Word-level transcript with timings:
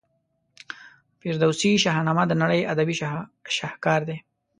فردوسي 1.19 1.71
شاهنامه 1.83 2.23
د 2.27 2.33
نړۍ 2.41 2.61
ادبي 2.73 2.95
شهکار 3.57 4.01
دی. 4.09 4.17